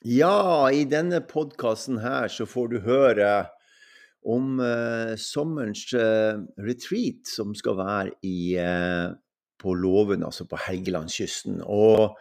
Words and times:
Ja, 0.00 0.70
i 0.72 0.86
denne 0.88 1.18
podkasten 1.28 1.98
her 2.00 2.30
så 2.32 2.46
får 2.48 2.68
du 2.72 2.78
høre 2.86 3.50
om 4.24 4.54
eh, 4.64 5.12
sommerens 5.20 5.82
eh, 5.92 6.38
retreat 6.56 7.28
som 7.28 7.52
skal 7.52 7.76
være 7.76 8.14
i, 8.24 8.56
eh, 8.56 9.10
på 9.60 9.74
Låven, 9.76 10.24
altså 10.24 10.46
på 10.48 10.56
Helgelandskysten. 10.56 11.60
Og 11.68 12.16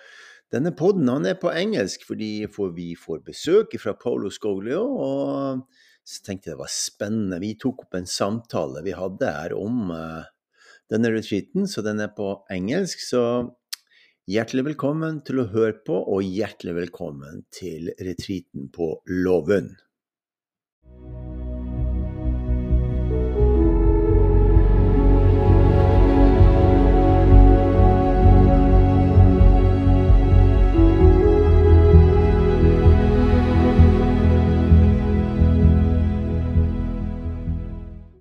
denne 0.51 0.73
podden 0.75 1.07
han 1.07 1.29
er 1.29 1.39
på 1.39 1.53
engelsk 1.55 2.03
fordi 2.09 2.49
for 2.51 2.75
vi 2.75 2.97
får 2.99 3.23
besøk 3.23 3.77
fra 3.79 3.95
Paulo 3.95 4.27
Scoglio. 4.27 4.83
Og 4.99 5.63
så 6.03 6.25
tenkte 6.25 6.51
jeg 6.51 6.57
det 6.57 6.63
var 6.65 6.75
spennende. 6.75 7.39
Vi 7.39 7.53
tok 7.63 7.85
opp 7.85 7.95
en 7.95 8.11
samtale 8.11 8.83
vi 8.83 8.97
hadde 8.97 9.31
her 9.37 9.55
om 9.55 9.95
eh, 9.95 10.27
denne 10.91 11.15
retreaten, 11.15 11.63
så 11.63 11.85
den 11.85 12.03
er 12.03 12.11
på 12.11 12.41
engelsk. 12.51 13.07
Så 13.07 13.23
hjertelig 14.29 14.61
velkommen 14.67 15.23
til 15.25 15.41
å 15.41 15.47
høre 15.49 15.79
på, 15.87 15.95
og 16.05 16.21
hjertelig 16.21 16.75
velkommen 16.77 17.41
til 17.49 17.89
retreaten 17.97 18.67
på 18.69 18.91
Låven. 19.09 19.71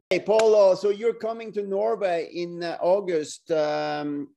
Hey, 0.09 0.21
Paulo, 0.21 0.75
so 0.75 0.89
you're 0.89 1.13
coming 1.13 1.53
to 1.53 1.63
Norway 1.63 2.31
in 2.33 2.65
uh, 2.65 2.79
August. 2.81 3.51
Um, 3.51 4.29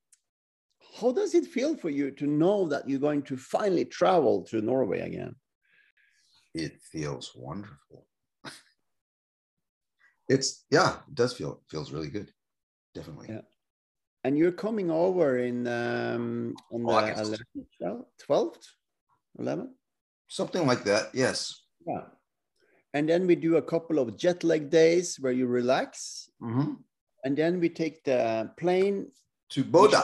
how 1.02 1.10
does 1.10 1.34
it 1.34 1.46
feel 1.46 1.76
for 1.76 1.90
you 1.90 2.12
to 2.12 2.26
know 2.26 2.68
that 2.68 2.88
you're 2.88 3.06
going 3.08 3.22
to 3.22 3.36
finally 3.36 3.84
travel 3.84 4.42
to 4.44 4.62
Norway 4.62 5.00
again? 5.00 5.34
It 6.54 6.80
feels 6.80 7.32
wonderful. 7.34 8.06
it's 10.28 10.64
yeah, 10.70 10.96
it 11.08 11.14
does 11.14 11.32
feel 11.34 11.60
feels 11.68 11.90
really 11.90 12.08
good. 12.08 12.30
Definitely. 12.94 13.28
Yeah. 13.30 13.40
And 14.24 14.38
you're 14.38 14.52
coming 14.52 14.90
over 14.90 15.38
in 15.38 15.66
um, 15.66 16.54
on 16.70 16.82
the 16.84 16.92
August. 16.92 17.42
11th, 17.82 18.04
12th, 18.28 18.64
11th? 19.40 19.70
Something 20.28 20.66
like 20.66 20.84
that. 20.84 21.10
Yes. 21.12 21.64
Yeah. 21.84 22.04
And 22.94 23.08
then 23.08 23.26
we 23.26 23.34
do 23.34 23.56
a 23.56 23.62
couple 23.62 23.98
of 23.98 24.16
jet 24.16 24.44
lag 24.44 24.70
days 24.70 25.18
where 25.18 25.32
you 25.32 25.46
relax. 25.48 26.30
Mm-hmm. 26.40 26.74
And 27.24 27.36
then 27.36 27.58
we 27.58 27.68
take 27.68 28.04
the 28.04 28.50
plane 28.56 29.10
To 29.50 29.64
Bodø. 29.64 30.00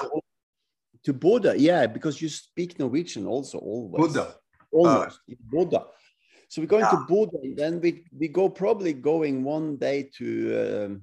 To 1.05 1.15
Boda. 1.15 1.55
Yeah, 1.59 1.87
because 1.87 2.21
you 2.21 2.29
speak 2.29 2.79
Norwegian 2.79 3.27
also 3.27 3.59
always. 3.59 4.01
Buddha. 4.15 4.35
Almost. 4.73 5.21
Boda. 5.53 5.87
So 6.49 6.61
we're 6.63 6.67
going 6.67 6.85
to 6.85 6.91
Yeah. 6.99 7.07
Boda. 7.09 7.39
And 7.43 7.57
then 7.57 7.81
we, 7.81 8.05
we 8.19 8.29
go 8.29 8.49
probably 8.49 8.93
going 8.93 9.45
one 9.45 9.77
day 9.77 10.11
to 10.19 10.27
um, 10.87 11.03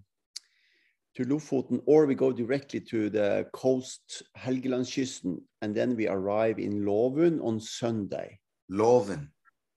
to 1.16 1.24
Lofoten 1.24 1.82
or 1.86 2.06
we 2.06 2.16
go 2.16 2.32
directly 2.34 2.82
to 2.82 3.10
the 3.10 3.48
coast 3.54 4.24
Helgelandskysten 4.38 5.42
and 5.62 5.74
then 5.74 5.96
we 5.96 6.08
arrive 6.09 6.59
in 6.59 6.86
Lovund 6.86 7.40
on 7.42 7.59
Sunday. 7.59 8.40
Loven. 8.70 9.32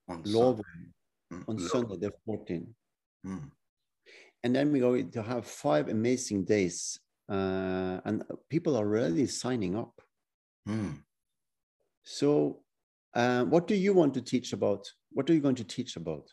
On 0.08 0.22
Låvund 0.24 0.64
Sun- 1.30 1.44
on 1.46 1.56
Lo- 1.58 1.68
Sunday 1.68 1.96
the 1.96 2.12
14th. 2.26 2.66
Mm. 3.26 3.50
and 4.44 4.54
then 4.56 4.72
we're 4.72 4.80
going 4.80 5.10
to 5.10 5.22
have 5.22 5.44
five 5.46 5.88
amazing 5.88 6.44
days 6.44 6.98
uh, 7.30 8.00
and 8.04 8.22
people 8.48 8.74
are 8.76 8.86
already 8.86 9.26
signing 9.26 9.76
up 9.76 10.00
Mm. 10.68 10.98
so 12.02 12.60
uh, 13.14 13.44
what 13.44 13.66
do 13.66 13.74
you 13.74 13.94
want 13.94 14.12
to 14.14 14.20
teach 14.20 14.52
about 14.52 14.86
what 15.12 15.28
are 15.30 15.34
you 15.34 15.40
going 15.40 15.54
to 15.54 15.64
teach 15.64 15.96
about 15.96 16.28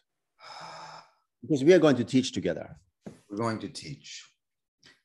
because 1.41 1.63
we 1.63 1.73
are 1.73 1.79
going 1.79 1.95
to 1.95 2.03
teach 2.03 2.33
together 2.33 2.75
We're 3.29 3.37
going 3.37 3.59
to 3.59 3.69
teach. 3.69 4.23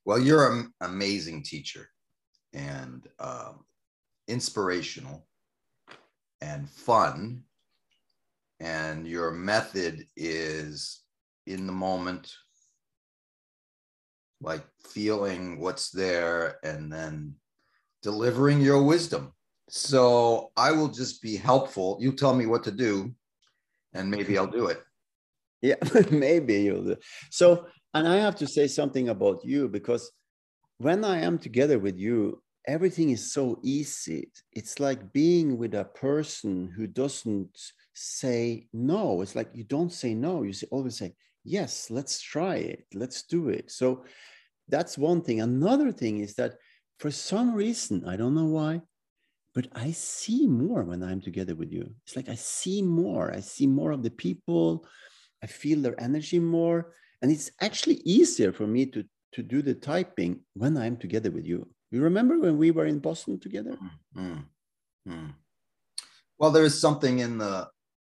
Well, 0.05 0.19
you're 0.19 0.53
an 0.53 0.73
amazing 0.81 1.43
teacher 1.43 1.89
and 2.53 3.07
um, 3.19 3.65
inspirational 4.29 5.27
and 6.41 6.69
fun. 6.69 7.45
And 8.61 9.07
your 9.07 9.31
method 9.31 10.07
is 10.17 11.03
in 11.47 11.67
the 11.67 11.73
moment, 11.73 12.31
like 14.41 14.65
feeling 14.87 15.61
what's 15.61 15.91
there 15.91 16.59
and 16.63 16.93
then 16.93 17.35
delivering 18.03 18.61
your 18.61 18.83
wisdom. 18.83 19.33
So 19.69 20.51
I 20.57 20.73
will 20.73 20.89
just 20.89 21.23
be 21.23 21.37
helpful. 21.37 21.99
You 22.01 22.13
tell 22.13 22.35
me 22.35 22.47
what 22.47 22.65
to 22.65 22.73
do, 22.73 23.15
and 23.95 24.11
maybe 24.11 24.37
I'll 24.37 24.47
do 24.47 24.67
it. 24.67 24.83
yeah 25.63 25.77
maybe 26.11 26.63
you'll 26.63 26.85
do. 26.85 26.97
so 27.31 27.67
and 27.95 28.09
i 28.09 28.17
have 28.17 28.37
to 28.37 28.47
say 28.47 28.67
something 28.67 29.09
about 29.09 29.45
you 29.45 29.69
because 29.69 30.11
when 30.79 31.05
i 31.05 31.21
am 31.21 31.39
together 31.39 31.79
with 31.79 31.97
you 31.99 32.43
everything 32.67 33.11
is 33.11 33.33
so 33.33 33.59
easy 33.63 34.31
it's 34.53 34.81
like 34.81 35.13
being 35.13 35.59
with 35.59 35.75
a 35.75 35.85
person 35.85 36.73
who 36.77 36.87
doesn't 36.87 37.73
say 37.95 38.67
no 38.73 39.23
it's 39.23 39.35
like 39.35 39.51
you 39.53 39.65
don't 39.65 39.93
say 39.93 40.15
no 40.15 40.43
you 40.43 40.53
always 40.71 40.97
say 40.97 41.13
yes 41.45 41.91
let's 41.91 42.21
try 42.21 42.57
it 42.57 42.85
let's 42.95 43.23
do 43.23 43.49
it 43.49 43.71
so 43.71 44.05
that's 44.69 44.97
one 44.97 45.21
thing 45.21 45.41
another 45.41 45.91
thing 45.91 46.21
is 46.21 46.35
that 46.35 46.55
for 47.01 47.11
some 47.11 47.55
reason 47.55 48.05
i 48.07 48.15
don't 48.15 48.35
know 48.35 48.47
why 48.47 48.81
but 49.55 49.67
i 49.73 49.91
see 49.91 50.47
more 50.47 50.85
when 50.85 51.03
i'm 51.03 51.21
together 51.21 51.57
with 51.57 51.73
you 51.73 51.85
it's 52.05 52.15
like 52.15 52.29
i 52.29 52.37
see 52.37 52.81
more 52.83 53.33
i 53.35 53.41
see 53.41 53.67
more 53.67 53.91
of 53.91 54.03
the 54.05 54.11
people 54.11 54.87
I 55.43 55.47
feel 55.47 55.81
their 55.81 56.01
energy 56.01 56.39
more. 56.39 56.93
And 57.23 57.31
it's 57.31 57.51
actually 57.61 57.97
easier 58.05 58.53
for 58.53 58.67
me 58.67 58.87
to, 58.87 59.05
to 59.33 59.43
do 59.43 59.63
the 59.63 59.75
typing 59.75 60.41
when 60.55 60.77
I'm 60.77 60.97
together 60.97 61.31
with 61.31 61.47
you. 61.47 61.69
You 61.91 62.03
remember 62.03 62.39
when 62.39 62.57
we 62.57 62.71
were 62.71 62.87
in 62.87 62.99
Boston 62.99 63.39
together? 63.41 63.77
Mm, 64.17 64.45
mm. 65.09 65.35
Well, 66.39 66.51
there 66.51 66.65
is 66.65 66.81
something 66.81 67.19
in 67.21 67.39
the 67.39 67.69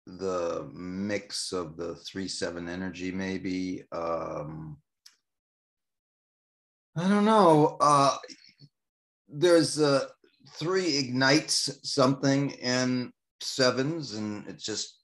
the 0.06 0.70
mix 0.74 1.50
of 1.50 1.78
the 1.78 1.94
three 1.96 2.28
seven 2.28 2.68
energy, 2.68 3.10
maybe. 3.10 3.84
Um, 3.90 4.76
I 6.94 7.08
don't 7.08 7.24
know. 7.24 7.78
Uh, 7.80 8.16
there's 9.34 9.80
uh, 9.80 10.06
three 10.58 10.96
ignites 10.96 11.78
something 11.82 12.50
in 12.50 13.12
sevens, 13.40 14.14
and 14.14 14.46
it 14.46 14.58
just 14.58 15.00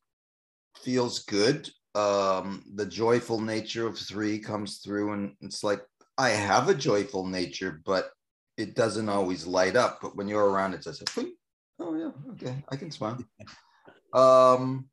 feels 0.76 1.20
good. 1.24 1.68
Um, 1.94 2.62
the 2.74 2.86
joyful 2.86 3.40
nature 3.40 3.86
of 3.86 3.98
three 3.98 4.38
comes 4.38 4.78
through, 4.78 5.12
and 5.12 5.34
it's 5.40 5.64
like 5.64 5.82
I 6.16 6.30
have 6.30 6.68
a 6.68 6.74
joyful 6.74 7.26
nature, 7.26 7.80
but 7.84 8.10
it 8.56 8.74
doesn't 8.74 9.08
always 9.08 9.46
light 9.46 9.76
up. 9.76 9.98
But 10.00 10.16
when 10.16 10.28
you're 10.28 10.50
around, 10.50 10.74
it 10.74 10.84
says. 10.84 11.02
"Oh 11.78 11.94
yeah, 11.96 12.10
okay, 12.32 12.62
I 12.68 12.76
can 12.76 12.90
smile." 12.90 13.18
um, 14.12 14.88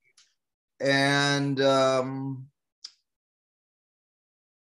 and 0.79 1.61
um, 1.61 2.47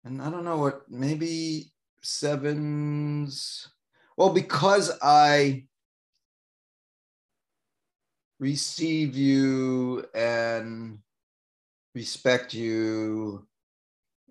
and 0.04 0.20
I 0.22 0.30
don't 0.30 0.44
know 0.44 0.58
what 0.58 0.82
maybe 0.90 1.72
sevens. 2.02 3.68
Well, 4.16 4.30
because 4.30 4.90
I 5.02 5.64
receive 8.38 9.14
you 9.14 10.04
and 10.14 10.98
respect 11.94 12.54
you 12.54 13.46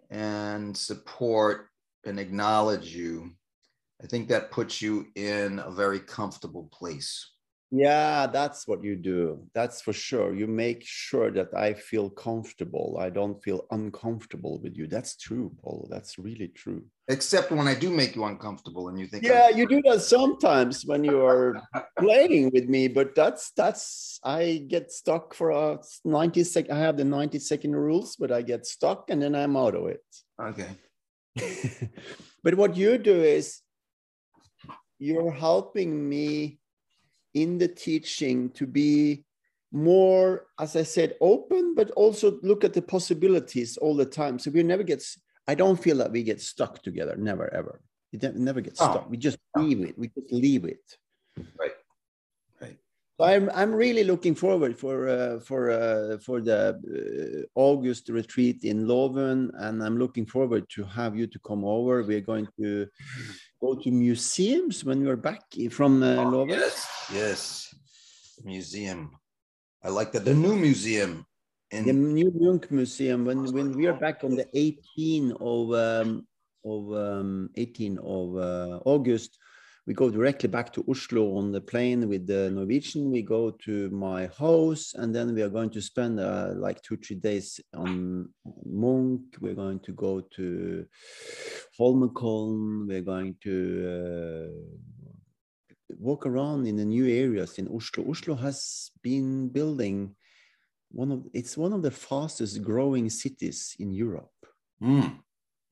and 0.09 0.75
support 0.75 1.67
and 2.05 2.19
acknowledge 2.19 2.95
you, 2.95 3.31
I 4.03 4.07
think 4.07 4.27
that 4.29 4.51
puts 4.51 4.81
you 4.81 5.07
in 5.15 5.59
a 5.59 5.71
very 5.71 5.99
comfortable 5.99 6.69
place. 6.71 7.34
Yeah, 7.77 8.27
that's 8.27 8.67
what 8.67 8.83
you 8.83 8.95
do. 8.95 9.43
That's 9.53 9.81
for 9.81 9.91
sure. 9.91 10.33
You 10.33 10.47
make 10.47 10.81
sure 10.85 11.29
that 11.31 11.53
I 11.53 11.73
feel 11.73 12.09
comfortable. 12.09 12.97
I 12.99 13.09
don't 13.09 13.41
feel 13.43 13.65
uncomfortable 13.71 14.59
with 14.63 14.77
you. 14.77 14.87
That's 14.87 15.17
true, 15.17 15.51
Paul. 15.61 15.87
That's 15.91 16.17
really 16.17 16.47
true. 16.47 16.83
Except 17.07 17.51
when 17.51 17.67
I 17.67 17.75
do 17.75 17.89
make 17.91 18.15
you 18.15 18.23
uncomfortable 18.23 18.87
and 18.89 18.99
you 18.99 19.07
think, 19.07 19.23
Yeah, 19.23 19.47
I'm- 19.47 19.57
you 19.57 19.67
do 19.67 19.81
that 19.87 20.01
sometimes 20.01 20.85
when 20.85 21.03
you 21.03 21.23
are 21.25 21.61
playing 21.99 22.51
with 22.53 22.69
me, 22.69 22.87
but 22.87 23.13
that's 23.13 23.51
that's 23.51 24.19
I 24.23 24.65
get 24.67 24.91
stuck 24.91 25.33
for 25.33 25.49
a 25.51 25.79
90 26.05 26.43
second. 26.45 26.71
I 26.75 26.79
have 26.79 26.97
the 26.97 27.03
90 27.03 27.39
second 27.39 27.75
rules, 27.75 28.15
but 28.15 28.31
I 28.31 28.41
get 28.41 28.65
stuck 28.65 29.09
and 29.09 29.21
then 29.21 29.35
I'm 29.35 29.57
out 29.57 29.75
of 29.75 29.87
it. 29.87 30.03
okay. 30.41 30.69
but 32.43 32.55
what 32.55 32.77
you 32.77 32.97
do 32.97 33.21
is 33.21 33.59
you're 34.97 35.31
helping 35.31 36.07
me 36.07 36.59
in 37.35 37.59
the 37.59 37.67
teaching 37.67 38.49
to 38.51 38.65
be 38.65 39.23
more, 39.71 40.47
as 40.59 40.75
I 40.75 40.83
said, 40.83 41.15
open, 41.21 41.75
but 41.75 41.91
also 41.91 42.39
look 42.41 42.63
at 42.63 42.73
the 42.73 42.81
possibilities 42.81 43.77
all 43.77 43.95
the 43.95 44.05
time. 44.05 44.39
So 44.39 44.49
we 44.49 44.63
never 44.63 44.83
get, 44.83 45.03
I 45.47 45.53
don't 45.53 45.81
feel 45.81 45.97
that 45.97 46.11
we 46.11 46.23
get 46.23 46.41
stuck 46.41 46.81
together, 46.81 47.15
never, 47.17 47.53
ever. 47.53 47.81
We 48.11 48.19
never 48.33 48.61
get 48.61 48.77
Oh. 48.79 48.89
stuck. 48.91 49.09
We 49.09 49.17
just 49.17 49.37
leave 49.57 49.81
it. 49.81 49.97
We 49.97 50.07
just 50.07 50.31
leave 50.31 50.63
it. 50.65 50.85
Right. 51.59 51.75
Right. 52.61 52.77
So 53.17 53.25
I'm 53.25 53.49
I'm 53.53 53.73
really 53.73 54.05
looking 54.05 54.35
forward 54.35 54.79
for 54.79 54.95
uh, 55.09 55.39
for 55.41 55.71
uh, 55.71 56.17
for 56.19 56.39
the 56.39 56.59
uh, 56.71 57.59
August 57.59 58.07
retreat 58.09 58.63
in 58.63 58.87
Leuven, 58.87 59.51
and 59.63 59.83
I'm 59.83 59.97
looking 59.97 60.25
forward 60.25 60.63
to 60.75 60.85
have 60.85 61.17
you 61.19 61.27
to 61.27 61.39
come 61.39 61.65
over. 61.65 62.03
We're 62.03 62.21
going 62.33 62.47
to 62.61 62.87
go 63.65 63.75
to 63.75 63.89
museums 63.91 64.83
when 64.85 65.01
you're 65.01 65.23
back 65.29 65.41
from 65.71 66.03
uh, 66.03 66.23
Oh, 66.25 66.45
yes, 66.47 66.75
yes. 67.13 67.41
Museum. 68.43 69.11
I 69.83 69.89
like 69.89 70.11
that. 70.13 70.25
The 70.25 70.33
new 70.33 70.55
museum 70.55 71.25
in 71.71 71.85
The 71.85 71.93
new 71.93 72.31
Munch 72.35 72.69
Museum. 72.71 73.25
When 73.25 73.39
when 73.53 73.71
we 73.73 73.87
are 73.87 73.99
back 74.05 74.23
on 74.23 74.35
the 74.35 74.47
18 74.53 75.31
of 75.39 75.73
um, 75.73 76.27
of 76.63 76.93
um, 76.93 77.49
18 77.55 77.97
of 77.99 78.37
uh, 78.37 78.79
August, 78.85 79.37
we 79.87 79.93
go 79.93 80.09
directly 80.09 80.49
back 80.49 80.73
to 80.73 80.85
Oslo 80.89 81.37
on 81.37 81.51
the 81.51 81.61
plane 81.61 82.07
with 82.09 82.25
the 82.25 82.49
Norwegian. 82.49 83.11
We 83.11 83.21
go 83.21 83.51
to 83.51 83.89
my 83.91 84.27
house, 84.39 84.93
and 84.95 85.13
then 85.13 85.35
we 85.35 85.41
are 85.43 85.49
going 85.49 85.69
to 85.71 85.81
spend 85.81 86.19
uh, 86.19 86.53
like 86.55 86.81
two 86.81 86.97
three 86.97 87.17
days 87.17 87.59
on 87.73 88.29
Munch. 88.65 89.21
We're 89.39 89.53
going 89.53 89.79
to 89.81 89.91
go 89.93 90.21
to 90.21 90.85
Holmenkollen. 91.79 92.87
We're 92.87 93.01
going 93.01 93.35
to. 93.43 93.55
Uh, 93.91 94.95
walk 95.99 96.25
around 96.25 96.67
in 96.67 96.75
the 96.75 96.83
new 96.83 97.07
areas 97.07 97.57
in 97.57 97.67
Oslo. 97.67 98.09
Oslo 98.09 98.35
has 98.35 98.91
been 99.01 99.47
building 99.47 100.15
one 100.91 101.11
of 101.11 101.23
it's 101.33 101.57
one 101.57 101.73
of 101.73 101.81
the 101.81 101.91
fastest 101.91 102.63
growing 102.63 103.09
cities 103.09 103.75
in 103.79 103.93
Europe 103.93 104.29
Mm, 104.83 105.01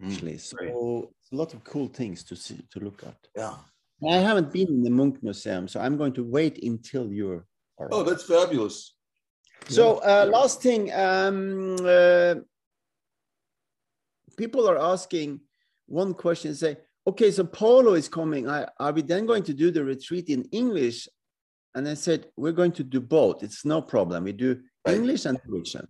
mm, 0.01 0.11
actually 0.11 0.37
so 0.37 1.11
a 1.31 1.35
lot 1.35 1.53
of 1.53 1.63
cool 1.63 1.87
things 1.87 2.23
to 2.23 2.35
see 2.35 2.59
to 2.71 2.79
look 2.79 3.03
at 3.03 3.17
yeah. 3.35 3.55
I 4.09 4.17
haven't 4.17 4.51
been 4.51 4.67
in 4.67 4.83
the 4.83 4.89
Munch 4.89 5.17
museum 5.21 5.67
so 5.67 5.79
i'm 5.79 5.97
going 5.97 6.13
to 6.13 6.23
wait 6.23 6.63
until 6.63 7.11
you're 7.11 7.45
Oh, 7.91 8.03
that's 8.03 8.23
fabulous. 8.23 8.95
so 9.67 9.97
uh, 9.97 10.25
last 10.31 10.61
thing 10.61 10.91
um, 10.93 11.75
uh, 11.85 12.35
people 14.37 14.69
are 14.69 14.77
asking 14.93 15.39
one 15.87 16.13
question 16.13 16.53
say 16.55 16.77
okay 17.07 17.31
so 17.31 17.43
Paulo 17.43 17.93
is 17.93 18.07
coming. 18.07 18.47
I, 18.49 18.67
are 18.79 18.93
we 18.93 19.01
then 19.01 19.25
going 19.25 19.43
to 19.43 19.53
do 19.53 19.71
the 19.71 19.83
retreat 19.83 20.29
in 20.29 20.43
english? 20.51 21.07
And 21.75 21.87
i 21.87 21.95
said 21.95 22.27
we're 22.37 22.51
going 22.61 22.71
to 22.73 22.83
do 22.83 23.01
both. 23.01 23.43
It's 23.43 23.65
no 23.65 23.81
problem. 23.81 24.23
We 24.25 24.33
do 24.33 24.61
Right. 24.85 24.95
english 24.97 25.25
and 25.25 25.37
norwegian 25.45 25.87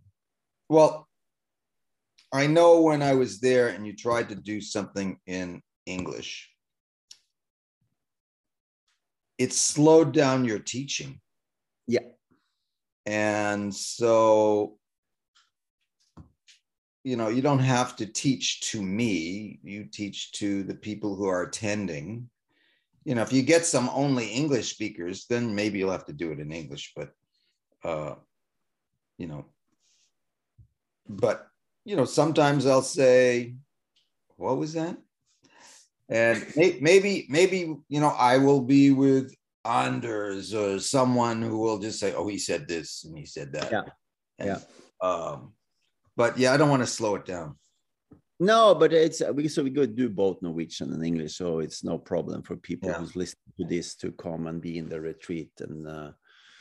Well, 0.70 1.08
I 2.32 2.48
know 2.48 2.82
when 2.82 3.02
I 3.02 3.14
was 3.14 3.40
there 3.40 3.68
and 3.70 3.86
you 3.88 3.94
tried 3.96 4.28
to 4.30 4.36
do 4.36 4.60
something 4.62 5.20
in 5.28 5.62
English, 5.86 6.50
it 9.38 9.54
slowed 9.54 10.14
down 10.14 10.46
your 10.46 10.60
teaching. 10.60 11.20
yeah 11.88 12.08
And 13.06 13.74
so, 13.74 14.78
you 17.04 17.18
know, 17.18 17.28
you 17.28 17.42
don't 17.42 17.60
have 17.60 17.96
to 17.98 18.06
teach 18.06 18.72
to 18.72 18.82
me, 18.82 19.60
you 19.64 19.86
teach 19.86 20.32
to 20.34 20.64
the 20.64 20.76
people 20.76 21.16
who 21.16 21.26
are 21.28 21.44
attending. 21.44 22.30
You 23.04 23.16
know, 23.16 23.22
if 23.22 23.34
you 23.34 23.44
get 23.44 23.66
some 23.66 23.90
only 23.90 24.28
English 24.28 24.72
speakers, 24.72 25.26
then 25.30 25.54
maybe 25.54 25.80
you'll 25.80 25.92
have 25.92 26.06
to 26.06 26.14
do 26.14 26.32
it 26.32 26.40
in 26.40 26.52
English, 26.52 26.94
but, 26.96 27.12
uh, 27.84 28.16
you 29.18 29.28
know, 29.28 29.46
but, 31.10 31.48
you 31.84 31.98
know, 31.98 32.06
sometimes 32.06 32.66
I'll 32.66 32.82
say, 32.82 33.56
what 34.38 34.58
was 34.58 34.74
that? 34.74 34.98
And 36.14 36.46
maybe, 36.56 37.26
maybe, 37.28 37.58
you 37.90 38.00
know, 38.00 38.14
I 38.32 38.38
will 38.38 38.62
be 38.62 38.92
with 38.92 39.34
Anders 39.66 40.54
or 40.54 40.80
someone 40.80 41.42
who 41.42 41.58
will 41.58 41.80
just 41.80 42.00
say, 42.00 42.14
"Oh, 42.14 42.28
he 42.28 42.38
said 42.38 42.68
this 42.68 43.04
and 43.06 43.18
he 43.18 43.26
said 43.26 43.52
that." 43.54 43.72
Yeah. 43.72 43.82
And, 44.40 44.48
Yeah. 44.50 44.60
Um, 45.10 45.54
but 46.16 46.38
yeah, 46.38 46.54
I 46.54 46.58
don't 46.58 46.70
want 46.70 46.84
to 46.84 46.88
slow 47.00 47.16
it 47.16 47.26
down. 47.26 47.56
No, 48.40 48.76
but 48.76 48.94
it's 48.94 49.22
we 49.34 49.48
so 49.48 49.64
we 49.64 49.72
could 49.72 49.96
do 49.96 50.08
both 50.10 50.42
Norwegian 50.42 50.94
and 50.94 51.04
English, 51.04 51.34
so 51.38 51.60
it's 51.60 51.84
no 51.84 51.98
problem 51.98 52.44
for 52.44 52.56
people 52.58 52.90
Yeah. 52.90 53.00
who's 53.00 53.16
listening 53.16 53.54
to 53.60 53.66
this 53.66 53.96
to 54.02 54.12
come 54.12 54.48
and 54.48 54.62
be 54.62 54.78
in 54.78 54.88
the 54.90 55.00
retreat 55.02 55.52
and 55.60 55.88
uh, 55.88 56.12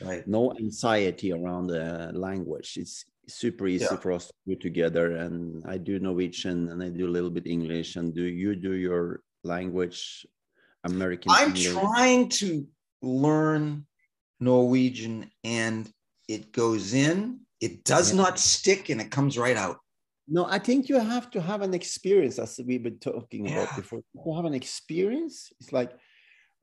Right. 0.01 0.25
no 0.27 0.51
anxiety 0.57 1.31
around 1.31 1.67
the 1.67 2.11
language. 2.13 2.77
It's 2.77 3.05
super 3.27 3.67
easy 3.67 3.85
Yeah. 3.91 3.97
for 4.03 4.11
us 4.11 4.27
to 4.27 4.33
do 4.47 4.55
together. 4.55 5.05
And 5.17 5.63
I 5.65 5.77
do 5.77 5.99
Norwegian 5.99 6.69
and 6.71 6.81
I 6.81 6.89
do 6.89 7.05
a 7.07 7.15
little 7.15 7.29
bit 7.37 7.47
English. 7.47 7.95
And 7.97 8.13
do 8.13 8.23
you 8.23 8.55
do 8.55 8.73
your 8.73 9.21
language, 9.43 10.25
American? 10.83 11.31
I'm 11.31 11.49
English? 11.55 11.73
trying 11.73 12.29
to 12.29 12.67
learn 13.01 13.85
Norwegian, 14.39 15.29
and 15.43 15.89
it 16.27 16.51
goes 16.51 16.93
in. 16.93 17.39
It 17.61 17.83
does 17.83 18.11
Yeah. 18.11 18.17
not 18.23 18.39
stick, 18.39 18.89
and 18.89 19.01
it 19.01 19.11
comes 19.11 19.37
right 19.37 19.57
out. 19.57 19.77
No, 20.27 20.45
I 20.45 20.59
think 20.59 20.87
you 20.89 20.99
have 20.99 21.29
to 21.31 21.41
have 21.41 21.61
an 21.61 21.73
experience, 21.73 22.39
as 22.39 22.59
we've 22.65 22.83
been 22.83 22.99
talking 22.99 23.47
about 23.51 23.75
before. 23.75 24.01
To 24.23 24.33
have 24.35 24.45
an 24.45 24.53
experience, 24.53 25.51
it's 25.59 25.73
like, 25.73 25.91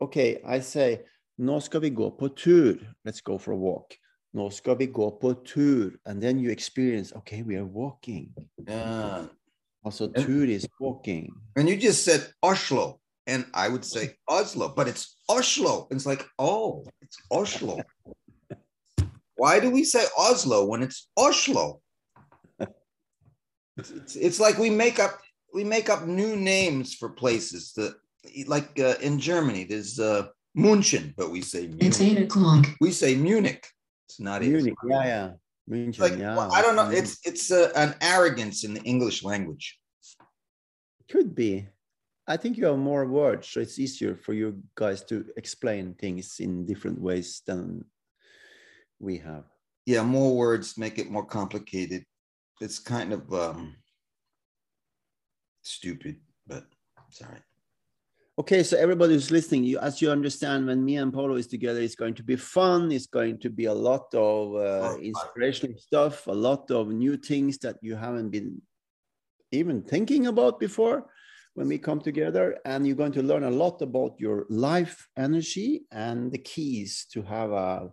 okay, 0.01 0.41
I 0.45 0.61
say, 0.61 1.01
nå 1.39 1.61
skal 1.61 1.81
vi 1.81 1.91
gå 1.91 2.11
på 2.19 2.29
tur. 2.35 2.79
Let's 3.05 3.21
go 3.21 3.39
for 3.39 3.53
a 3.53 3.57
walk. 3.57 3.95
Nå 4.35 4.51
skal 4.51 4.77
vi 4.77 4.87
gå 4.87 5.21
på 5.21 5.45
tur. 5.45 5.93
And 6.07 6.23
then 6.23 6.39
you 6.39 6.51
experience, 6.51 7.13
okay, 7.17 7.43
we 7.43 7.57
are 7.57 7.67
walking. 7.67 8.33
Yeah. 8.67 9.27
Also, 9.83 10.11
And- 10.15 10.51
is 10.51 10.67
walking. 10.79 11.33
And 11.57 11.69
you 11.69 11.77
just 11.77 12.05
said 12.05 12.29
Oslo, 12.43 13.01
and 13.27 13.47
I 13.55 13.69
would 13.69 13.85
say 13.85 14.15
Oslo, 14.29 14.69
but 14.77 14.89
it's 14.89 15.17
Oslo. 15.29 15.87
It's 15.91 16.05
like, 16.07 16.27
oh, 16.39 16.85
it's 17.01 17.17
Oslo. 17.31 17.81
Why 19.37 19.59
do 19.59 19.71
we 19.71 19.85
say 19.85 20.05
Oslo 20.19 20.67
when 20.67 20.83
it's 20.83 21.09
Oslo? 21.17 21.81
It's, 23.79 23.91
it's, 23.91 24.17
it's 24.17 24.41
like 24.41 24.59
we 24.59 24.69
make 24.69 24.99
up 24.99 25.21
we 25.55 25.65
make 25.65 25.89
up 25.89 26.07
new 26.07 26.37
names 26.37 26.95
for 26.95 27.09
places 27.09 27.73
that 27.77 27.95
like 28.47 28.79
uh, 28.79 28.97
in 29.01 29.19
Germany 29.19 29.65
there's 29.65 29.99
uh, 29.99 30.27
München, 30.55 31.15
but 31.17 31.31
we 31.31 31.41
say 31.41 31.71
It's 31.79 32.01
eight 32.03 32.19
o'clock. 32.19 32.67
we 32.83 32.91
say 32.91 33.15
Munich. 33.15 33.67
It's 34.07 34.21
not 34.21 34.43
it. 34.43 34.49
Munich, 34.51 34.75
yeah, 34.87 35.05
yeah. 35.05 35.31
München, 35.71 36.01
Like 36.01 36.19
yeah. 36.19 36.37
well, 36.37 36.53
I 36.53 36.63
don't 36.63 36.77
know. 36.77 36.91
It's 36.91 37.19
it's 37.25 37.51
uh, 37.51 37.71
an 37.77 37.95
arrogance 38.01 38.65
in 38.65 38.75
the 38.75 38.83
English 38.83 39.23
language. 39.23 39.79
Could 41.09 41.35
be. 41.35 41.69
I 42.27 42.37
think 42.37 42.57
you 42.57 42.67
have 42.67 42.79
more 42.79 43.07
words, 43.07 43.49
so 43.49 43.61
it's 43.61 43.79
easier 43.79 44.15
for 44.15 44.35
you 44.35 44.63
guys 44.77 45.03
to 45.05 45.25
explain 45.37 45.95
things 45.95 46.39
in 46.39 46.67
different 46.67 47.01
ways 47.01 47.43
than 47.47 47.85
we 49.01 49.19
have. 49.19 49.45
yeah, 49.87 50.03
more 50.03 50.37
words 50.37 50.77
make 50.79 50.99
it 50.99 51.11
more 51.11 51.27
complicated. 51.27 52.05
It's 52.61 52.79
kind 52.79 53.13
of 53.13 53.33
um, 53.33 53.75
stupid, 55.63 56.21
but 56.47 56.65
sorry. 57.11 57.41
Okay, 58.41 58.63
so 58.63 58.79
everybody 58.79 59.13
who's 59.13 59.31
listening, 59.31 59.65
you, 59.65 59.79
as 59.81 60.01
you 60.01 60.11
understand, 60.11 60.67
when 60.67 60.83
me 60.83 60.97
and 60.97 61.13
Paulo 61.13 61.35
is 61.35 61.47
together, 61.47 61.79
it's 61.79 61.95
going 61.95 62.15
to 62.15 62.23
be 62.23 62.37
fun. 62.37 62.91
It's 62.91 63.05
going 63.05 63.39
to 63.41 63.51
be 63.51 63.67
a 63.67 63.75
lot 63.75 64.07
of 64.15 64.57
uh, 64.57 64.97
inspirational 64.99 65.77
stuff, 65.77 66.27
a 66.27 66.33
lot 66.33 66.71
of 66.71 66.89
new 66.89 67.19
things 67.19 67.59
that 67.59 67.77
you 67.83 67.97
haven't 67.97 68.31
been 68.31 68.63
even 69.53 69.83
thinking 69.83 70.27
about 70.27 70.59
before 70.59 71.05
when 71.53 71.69
we 71.69 71.77
come 71.77 72.01
together. 72.01 72.57
And 72.65 72.87
you're 72.87 72.97
going 72.97 73.13
to 73.13 73.23
learn 73.23 73.45
a 73.45 73.51
lot 73.51 73.83
about 73.83 74.15
your 74.19 74.47
life 74.49 75.07
energy 75.19 75.83
and 75.93 76.33
the 76.33 76.39
keys 76.39 77.07
to 77.13 77.21
have 77.21 77.53
a 77.53 77.91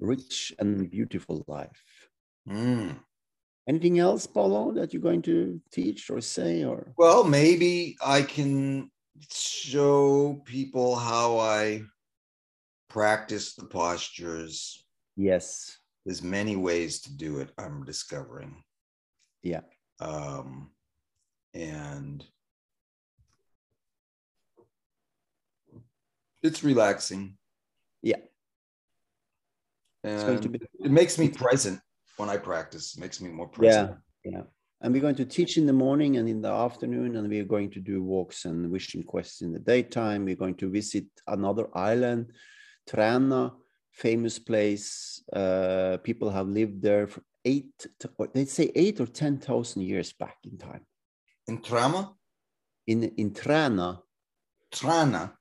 rich 0.00 0.52
and 0.58 0.90
beautiful 0.90 1.44
life. 1.46 1.80
Mm. 2.48 2.98
Anything 3.68 4.00
else, 4.00 4.26
Paulo, 4.26 4.72
that 4.72 4.92
you're 4.92 5.00
going 5.00 5.22
to 5.22 5.60
teach 5.70 6.10
or 6.10 6.20
say 6.20 6.64
or? 6.64 6.92
Well, 6.98 7.22
maybe 7.22 7.96
I 8.04 8.22
can 8.22 8.90
show 9.30 10.40
people 10.44 10.96
how 10.96 11.38
I 11.38 11.82
practice 12.88 13.54
the 13.54 13.64
postures. 13.66 14.84
Yes. 15.16 15.78
There's 16.04 16.22
many 16.22 16.56
ways 16.56 17.00
to 17.02 17.16
do 17.16 17.38
it. 17.40 17.50
I'm 17.58 17.84
discovering, 17.84 18.62
Yeah. 19.42 19.62
um, 20.00 20.70
and 21.54 22.24
it's 26.42 26.62
relaxing. 26.62 27.36
Yeah. 28.02 28.18
It's 30.04 30.22
going 30.22 30.38
to 30.40 30.48
And 30.48 30.52
be 30.52 30.66
it 30.84 30.90
makes 30.92 31.18
me 31.18 31.28
present 31.28 31.80
when 32.18 32.28
I 32.28 32.36
practice. 32.36 32.96
It 32.96 33.00
makes 33.00 33.20
me 33.20 33.28
more 33.30 33.48
present. 33.48 33.96
Yeah, 34.24 34.30
yeah. 34.30 34.42
And 34.82 34.92
we're 34.92 35.00
going 35.00 35.14
to 35.16 35.24
teach 35.24 35.56
in 35.56 35.66
the 35.66 35.72
morning 35.72 36.18
and 36.18 36.28
in 36.28 36.42
the 36.42 36.50
afternoon, 36.50 37.16
and 37.16 37.28
we're 37.28 37.44
going 37.44 37.70
to 37.70 37.80
do 37.80 38.02
walks 38.02 38.44
and 38.44 38.70
vision 38.70 39.02
quests 39.02 39.40
in 39.40 39.52
the 39.52 39.58
daytime. 39.58 40.24
We're 40.26 40.36
going 40.36 40.56
to 40.56 40.70
visit 40.70 41.06
another 41.26 41.66
island, 41.74 42.32
Trana, 42.88 43.52
famous 43.92 44.38
place. 44.38 45.22
Uh, 45.32 45.96
people 46.02 46.30
have 46.30 46.48
lived 46.48 46.82
there 46.82 47.06
for 47.06 47.22
eight, 47.44 47.72
to- 48.00 48.10
or 48.18 48.28
they 48.34 48.44
say 48.44 48.70
eight 48.74 49.00
or 49.00 49.06
ten 49.06 49.38
thousand 49.38 49.82
years 49.82 50.12
back 50.12 50.36
in 50.44 50.58
time. 50.58 50.84
In 51.48 51.58
Trama, 51.58 52.14
In 52.86 53.02
in 53.16 53.30
Træna, 53.30 54.02
Trana, 54.70 55.32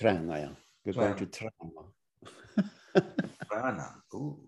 Træna, 0.00 0.36
yeah. 0.42 0.54
We're 0.84 0.92
going 0.92 1.16
to 1.16 1.26
Trana. 1.26 1.82
Grana. 3.48 3.88
Ooh. 4.14 4.38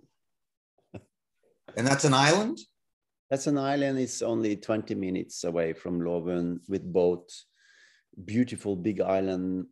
And 1.77 1.87
that's 1.87 2.05
an 2.05 2.15
island? 2.15 2.59
That's 3.31 3.47
an 3.47 3.59
island. 3.59 3.99
It's 3.99 4.23
only 4.23 4.57
20 4.57 4.95
minutes 4.97 5.45
away 5.45 5.73
from 5.73 6.01
Lovön 6.01 6.59
with 6.69 6.93
boat. 6.93 7.31
Beautiful 8.25 8.75
big 8.75 9.01
island, 9.01 9.67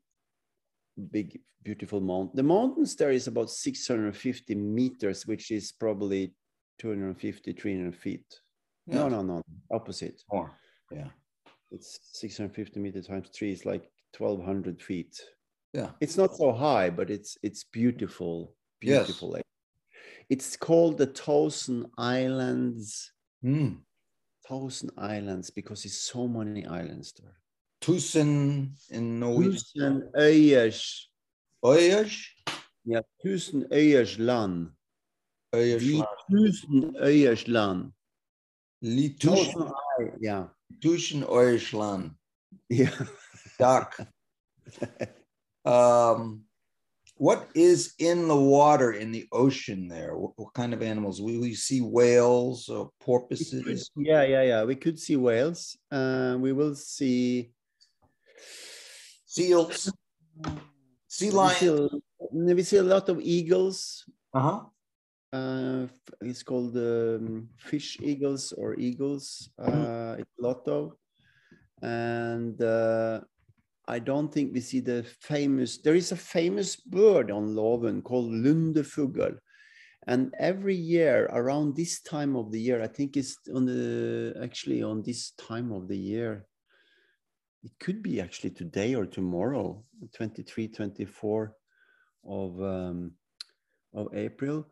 big, 1.11 1.41
beautiful 1.65 2.01
mountain. 2.01 2.37
The 2.37 2.43
mountains 2.45 2.95
there 2.95 3.11
is 3.11 3.27
about 3.27 3.51
650 3.51 4.55
meters, 4.55 5.27
which 5.27 5.51
is 5.51 5.73
probably 5.73 6.33
250, 6.79 7.53
300 7.53 7.97
feet. 7.97 8.25
Yeah. 8.87 9.01
No, 9.01 9.09
no, 9.09 9.23
no, 9.23 9.43
opposite. 9.73 10.23
More. 10.33 10.53
Yeah. 10.93 11.09
It's 11.73 11.99
650 12.13 12.81
meters 12.81 13.09
times 13.09 13.29
three 13.35 13.53
is 13.53 13.67
like 13.67 13.91
1200 14.17 14.81
feet. 14.81 15.21
Yeah. 15.73 15.91
It's 16.01 16.17
not 16.17 16.35
so 16.37 16.53
high, 16.53 16.91
but 16.91 17.11
it's 17.11 17.37
it's 17.43 17.65
beautiful, 17.65 18.55
beautiful. 18.81 19.31
lake. 19.33 19.45
It's 20.31 20.57
called 20.57 20.97
the 20.97 21.07
Thousand 21.07 21.87
Islands. 21.99 23.13
Hmm. 23.43 23.75
Thousand 24.49 24.91
Islands 24.97 25.51
because 25.51 25.85
it's 25.85 26.01
so 26.13 26.27
many 26.29 26.61
islands 26.65 27.13
there. 27.13 27.37
Tusen 27.81 28.75
in 28.91 29.21
Norwegian. 29.21 29.55
Tusen 29.55 30.03
øyers, 30.17 31.11
Øyers? 31.65 32.15
ja, 32.87 33.01
tusen 33.23 33.67
øyers 33.73 34.19
land. 34.19 34.67
De 35.53 35.59
Øyersland. 35.59 36.07
tusen 36.31 36.97
øyers 36.97 37.49
land. 37.49 37.93
Thousand 39.21 39.71
Isle- 40.01 40.19
ja, 40.23 40.45
Tusen 40.83 41.23
Øyersland. 41.23 42.11
ja. 42.71 42.91
Duck. 43.63 43.91
Um, 45.65 46.48
what 47.19 47.49
is 47.55 47.95
in 47.99 48.29
the 48.29 48.37
water 48.37 48.93
in 48.93 49.11
the 49.13 49.27
ocean 49.33 49.89
there? 49.89 50.17
What, 50.17 50.33
what 50.37 50.55
kind 50.55 50.73
of 50.73 50.83
animals? 50.83 51.21
Will 51.21 51.41
we 51.41 51.55
see 51.55 51.81
whales 51.81 52.69
or 52.69 52.79
We 52.79 52.85
could- 52.85 52.99
porpoises? 53.05 53.91
yeah, 53.97 54.23
yeah, 54.23 54.43
yeah. 54.43 54.65
We 54.65 54.77
could 54.77 54.99
see 54.99 55.17
whales. 55.17 55.77
Uh, 55.91 56.37
we 56.41 56.53
will 56.53 56.75
see 56.75 57.51
Seals? 59.27 59.93
Sea 61.09 61.31
we 61.31 61.49
see, 61.51 61.67
a, 61.69 61.89
we 62.33 62.63
see 62.63 62.77
a 62.79 62.83
lot 62.83 63.09
of 63.09 63.21
eagles. 63.21 64.05
Uh-huh. 64.33 64.61
Uh, 65.33 65.87
it's 66.23 66.43
called 66.43 66.75
um, 66.77 67.49
fish 67.59 67.99
eagles 68.01 68.53
or 68.53 68.75
eagles. 68.79 69.51
Uh, 69.59 70.17
it's 70.19 70.31
lotto, 70.39 70.97
and 71.83 72.61
uh, 72.63 73.21
I 73.89 73.99
don't 73.99 74.33
think 74.33 74.53
we 74.53 74.61
see 74.61 74.81
the 74.81 75.03
famous. 75.21 75.79
There 75.79 75.95
is 75.95 76.13
a 76.13 76.17
famous 76.17 76.77
bird 76.77 77.31
on 77.31 77.57
Loven 77.57 78.03
called 78.03 78.31
lundefugl, 78.31 79.39
and 80.07 80.35
every 80.39 80.77
year 80.77 81.27
around 81.33 81.75
this 81.75 82.03
time 82.03 82.37
of 82.37 82.53
the 82.53 82.61
year, 82.61 82.83
I 82.83 82.87
think 82.87 83.17
it's 83.17 83.37
on 83.55 83.65
the 83.65 84.35
actually 84.43 84.83
on 84.83 85.03
this 85.03 85.33
time 85.33 85.73
of 85.73 85.89
the 85.89 85.97
year. 85.97 86.47
It 87.65 87.73
could 87.81 88.03
be 88.03 88.21
actually 88.21 88.51
today 88.51 88.95
or 88.95 89.07
tomorrow, 89.07 89.83
23, 90.15 90.69
24 90.69 91.55
of 92.27 92.63
um, 92.63 93.13
of 93.95 94.15
April 94.15 94.67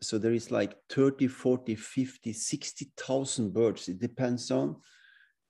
so 0.00 0.18
there 0.18 0.32
is 0.32 0.50
like 0.50 0.76
30 0.90 1.26
40 1.26 1.74
50 1.74 2.32
60,000 2.32 3.52
birds 3.52 3.88
it 3.88 3.98
depends 3.98 4.50
on 4.50 4.76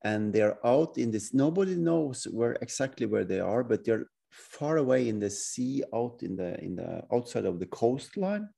and 0.05 0.33
they're 0.33 0.59
out 0.67 0.97
in 0.99 1.11
this 1.11 1.35
nobody 1.35 1.75
knows 1.75 2.25
where 2.31 2.57
exactly 2.63 3.07
where 3.07 3.25
they 3.25 3.41
are 3.41 3.65
but 3.65 3.85
they're 3.85 4.07
far 4.31 4.77
away 4.77 5.09
in 5.09 5.19
the 5.19 5.31
sea 5.31 5.83
out 5.95 6.19
in 6.23 6.37
the 6.37 6.59
in 6.63 6.77
the 6.77 7.03
outside 7.13 7.45
of 7.47 7.59
the 7.59 7.67
coastline 7.67 8.49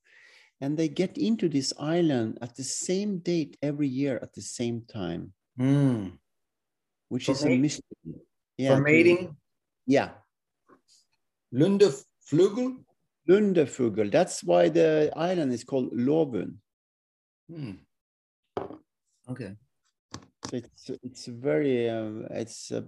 and 0.60 0.76
they 0.76 0.88
get 0.88 1.16
into 1.16 1.48
this 1.48 1.72
island 1.80 2.36
at 2.42 2.54
the 2.56 2.64
same 2.64 3.18
date 3.18 3.56
every 3.62 3.88
year 3.88 4.18
at 4.22 4.32
the 4.34 4.42
same 4.42 4.82
time 4.92 5.32
Hmm. 5.56 6.08
which 7.08 7.26
For 7.26 7.32
is 7.32 7.42
a 7.44 7.48
mate- 7.48 7.60
mystery 7.60 8.14
yeah 8.58 8.74
For 8.76 8.82
mating? 8.82 9.36
yeah 9.86 10.10
Lundeflugel? 11.52 12.84
Lundefugl. 13.28 14.10
That's 14.10 14.42
why 14.44 14.68
the 14.68 15.12
island 15.16 15.52
is 15.52 15.64
called 15.64 15.90
Lovund. 15.92 16.54
Hmm. 17.48 17.72
Okay. 19.28 19.56
So 20.48 20.56
it's 20.56 20.90
it's 21.02 21.26
very 21.26 21.88
um, 21.90 22.26
it's 22.30 22.70
a 22.70 22.84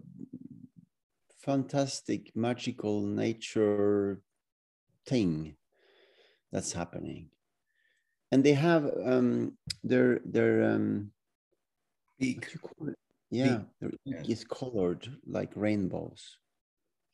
fantastic 1.45 2.35
magical 2.35 3.03
nature 3.03 4.23
thing 5.07 5.57
that's 6.53 6.73
happening 6.73 7.29
and 8.31 8.45
they 8.45 8.53
have 8.53 8.85
um 9.05 9.59
their 9.83 10.21
their 10.25 10.63
um 10.73 11.11
Beak. 12.19 12.37
what 12.37 12.47
do 12.47 12.53
you 12.53 12.59
call 12.61 12.95
yeah 13.31 13.59
their 13.81 13.91
yes. 14.05 14.29
is 14.29 14.45
colored 14.45 15.09
like 15.27 15.51
rainbows 15.57 16.39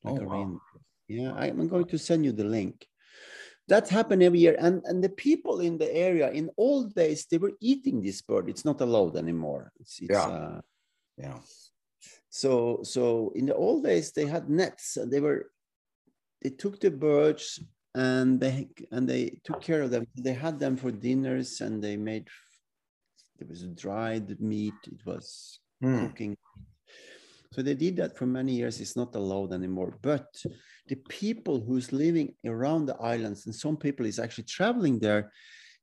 like 0.04 0.21
Oh, 0.21 0.23
a 0.23 0.26
wow. 0.26 0.35
rainbow 0.35 0.61
yeah 1.09 1.33
i'm 1.33 1.66
going 1.68 1.87
to 1.87 1.99
send 1.99 2.25
you 2.25 2.33
the 2.33 2.45
link 2.45 2.87
that 3.69 3.89
happened 3.89 4.23
every 4.23 4.41
year. 4.41 4.57
And 4.59 4.83
and 4.85 5.03
the 5.05 5.09
people 5.27 5.61
in 5.61 5.79
the 5.79 5.91
area 5.95 6.31
in 6.31 6.51
old 6.57 6.95
days 6.95 7.27
they 7.31 7.39
were 7.39 7.53
eating 7.61 8.03
this 8.03 8.21
bird. 8.23 8.49
It's 8.49 8.65
not 8.65 8.81
allowed 8.81 9.17
anymore. 9.17 9.73
It's, 9.81 10.01
it's 10.01 10.11
Yeah. 10.11 10.29
uh, 10.29 10.61
Yeah. 11.17 11.39
so 12.31 12.51
so 12.83 13.33
in 13.35 13.47
the 13.47 13.55
old 13.55 13.85
days 13.85 14.13
they 14.13 14.27
had 14.27 14.49
nets. 14.49 14.97
And 14.97 15.11
they 15.13 15.21
were 15.21 15.51
they 16.43 16.51
took 16.51 16.81
the 16.81 16.91
birds 16.91 17.61
and 17.95 18.41
they 18.41 18.69
and 18.95 19.09
they 19.09 19.41
took 19.45 19.61
care 19.61 19.83
of 19.83 19.91
them. 19.91 20.07
They 20.17 20.35
had 20.47 20.59
them 20.59 20.77
for 20.77 20.91
dinners 20.93 21.61
and 21.61 21.83
they 21.83 21.97
made 21.97 22.27
there 23.39 23.49
was 23.49 23.63
dried 23.85 24.41
meat. 24.41 24.81
It 24.87 25.03
was 25.07 25.61
Hmm. 25.83 26.07
cooking 26.07 26.37
so 27.52 27.62
they 27.62 27.75
did 27.75 27.97
that 27.97 28.17
for 28.17 28.26
many 28.26 28.52
years 28.52 28.81
it's 28.81 28.97
not 28.97 29.14
allowed 29.14 29.52
anymore 29.52 29.99
but 30.02 30.28
the 30.88 30.97
people 31.09 31.61
who's 31.61 31.93
living 31.93 32.35
around 32.47 32.87
the 32.87 32.97
islands 32.97 33.47
and 33.47 33.55
some 33.55 33.76
people 33.76 34.07
is 34.07 34.19
actually 34.19 34.45
traveling 34.45 34.99
there 34.99 35.33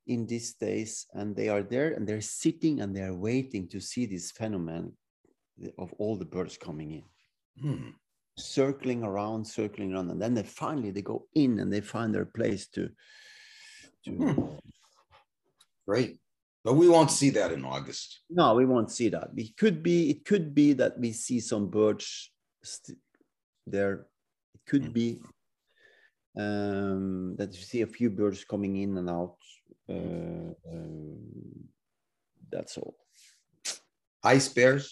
in 0.07 0.25
these 0.27 0.53
days 0.53 1.07
and 1.13 1.35
they 1.35 1.49
are 1.49 1.63
there 1.63 1.93
and 1.93 2.07
they're 2.07 2.21
sitting 2.21 2.81
and 2.81 2.95
they're 2.95 3.15
waiting 3.15 3.67
to 3.67 3.79
see 3.79 4.05
this 4.05 4.31
phenomenon 4.31 4.91
of 5.77 5.93
all 5.97 6.15
the 6.15 6.25
birds 6.25 6.57
coming 6.57 6.91
in 6.91 7.03
Hmm. 7.59 7.89
circling 8.37 9.03
around 9.03 9.45
circling 9.45 9.93
around 9.93 10.11
and 10.11 10.21
then 10.21 10.33
they 10.33 10.43
finally 10.43 10.91
they 10.91 11.01
go 11.01 11.27
in 11.35 11.59
and 11.59 11.71
they 11.71 11.81
find 11.81 12.13
their 12.13 12.25
place 12.25 12.67
to 12.69 12.89
to 14.03 14.11
Hmm. 14.11 14.41
Great. 15.87 16.17
But 16.65 16.73
we 16.81 16.89
won't 16.89 17.11
see 17.11 17.29
that 17.37 17.51
in 17.53 17.63
August. 17.63 18.09
no 18.29 18.55
we 18.59 18.65
won't 18.65 18.89
see 18.97 19.09
that 19.15 19.29
it 19.37 19.55
could 19.61 19.83
be 19.83 19.97
it 20.13 20.21
could 20.25 20.47
be 20.61 20.73
that 20.73 20.93
we 20.99 21.11
see 21.13 21.39
some 21.39 21.65
birds 21.69 22.31
there 23.73 23.93
it 24.57 24.61
could 24.69 24.85
Mm. 24.89 24.93
be 24.93 25.07
um 26.43 27.35
that 27.37 27.49
you 27.55 27.61
see 27.71 27.81
a 27.83 27.87
few 27.97 28.09
birds 28.09 28.43
coming 28.43 28.73
in 28.83 28.97
and 28.97 29.09
out 29.09 29.37
uh, 29.95 30.51
um, 30.73 31.21
that's 32.51 32.77
all 32.79 32.95
Ice 34.23 34.49
bears? 34.49 34.85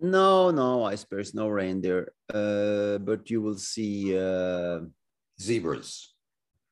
no 0.00 0.52
no 0.52 0.84
ice 0.94 1.04
bears 1.10 1.34
no 1.34 1.48
reindeer 1.48 2.00
uh 2.32 2.98
but 3.08 3.20
you 3.30 3.42
will 3.42 3.58
see 3.58 4.14
uh 4.16 4.78
Zebras. 5.40 6.14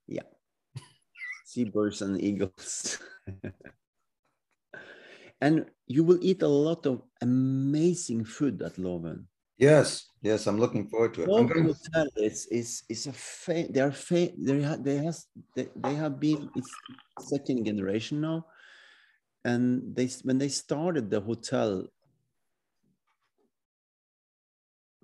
seabirds 1.44 2.02
and 2.02 2.20
eagles. 2.20 2.98
and 5.40 5.66
you 5.86 6.04
will 6.04 6.18
eat 6.22 6.42
a 6.42 6.48
lot 6.48 6.86
of 6.86 7.02
amazing 7.22 8.24
food 8.24 8.62
at 8.62 8.78
Loven. 8.78 9.28
Yes. 9.58 10.10
Yes. 10.22 10.46
I'm 10.46 10.58
looking 10.58 10.88
forward 10.88 11.14
to 11.14 11.22
it. 11.22 11.26
Gonna- 11.26 11.62
Hotel 11.72 12.06
is 12.16 12.46
is 12.46 12.82
is 12.88 13.06
a 13.06 13.12
fa- 13.12 13.68
they 13.70 13.80
are 13.80 13.92
fa- 13.92 14.32
they 14.36 14.62
ha- 14.62 14.76
they 14.80 14.96
has 14.98 15.26
they, 15.54 15.68
they 15.76 15.94
have 15.94 16.20
been 16.20 16.50
it's 16.54 16.70
second 17.20 17.64
generation 17.64 18.20
now, 18.20 18.46
and 19.44 19.94
they 19.96 20.08
when 20.24 20.38
they 20.38 20.48
started 20.48 21.10
the 21.10 21.20
hotel, 21.20 21.88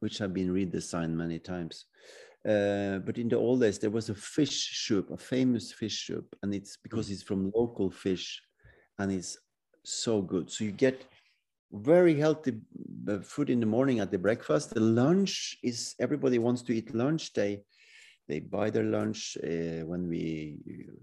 which 0.01 0.19
have 0.19 0.35
been 0.35 0.51
redesigned 0.53 1.15
many 1.15 1.39
times. 1.39 1.87
Uh, 2.45 2.99
but 3.07 3.19
in 3.19 3.29
the 3.29 3.37
old 3.37 3.61
days, 3.61 3.79
there 3.79 3.91
was 3.91 4.11
a 4.11 4.15
fish 4.15 4.85
soup, 4.87 5.11
a 5.11 5.17
famous 5.17 5.73
fish 5.73 6.07
soup, 6.07 6.35
and 6.43 6.55
it's 6.55 6.77
because 6.77 7.09
it's 7.11 7.23
from 7.23 7.53
local 7.55 7.91
fish, 7.91 8.43
and 8.99 9.13
it's 9.13 9.39
so 9.85 10.23
good. 10.23 10.51
So 10.51 10.65
you 10.65 10.73
get 10.73 11.05
very 11.73 12.15
healthy 12.15 12.55
uh, 13.09 13.19
food 13.19 13.51
in 13.51 13.61
the 13.61 13.67
morning 13.67 14.01
at 14.01 14.11
the 14.11 14.19
breakfast. 14.19 14.75
The 14.75 14.81
lunch 14.81 15.57
is 15.63 15.95
everybody 15.99 16.39
wants 16.39 16.63
to 16.63 16.75
eat 16.75 16.95
lunch. 16.95 17.33
They 17.33 17.63
they 18.29 18.41
buy 18.41 18.71
their 18.71 18.85
lunch 18.85 19.37
uh, 19.43 19.85
when 19.85 20.09
we 20.09 20.59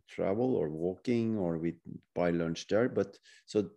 travel 0.07 0.55
or 0.55 0.69
walking, 0.69 1.37
or 1.37 1.57
we 1.57 1.75
buy 2.15 2.29
lunch 2.29 2.67
there. 2.67 2.89
But 2.89 3.17
so 3.45 3.69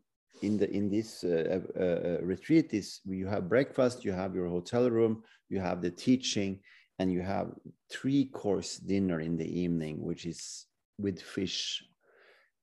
in 0.42 0.58
the 0.58 0.70
in 0.70 0.90
this 0.90 1.24
uh, 1.24 1.60
uh, 1.76 1.82
uh, 1.82 2.18
retreat 2.22 2.72
is 2.72 3.00
you 3.04 3.26
have 3.26 3.48
breakfast, 3.48 4.04
you 4.04 4.12
have 4.12 4.34
your 4.34 4.48
hotel 4.48 4.90
room, 4.90 5.22
you 5.48 5.60
have 5.60 5.82
the 5.82 5.90
teaching, 5.90 6.60
and 6.98 7.12
you 7.12 7.22
have 7.22 7.52
three 7.90 8.26
course 8.26 8.76
dinner 8.76 9.20
in 9.20 9.36
the 9.36 9.60
evening, 9.60 10.00
which 10.02 10.26
is 10.26 10.66
with 10.98 11.20
fish. 11.20 11.84